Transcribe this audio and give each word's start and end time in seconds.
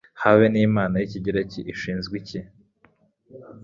Hebe 0.21 0.45
nimana 0.53 0.95
yikigereki 1.01 1.59
ishinzwe 1.73 2.13
iki? 2.21 2.39